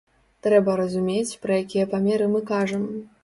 Трэба 0.45 0.77
разумець, 0.79 1.37
пра 1.45 1.59
якія 1.65 1.85
памеры 1.93 2.31
мы 2.35 2.43
кажам. 2.51 2.89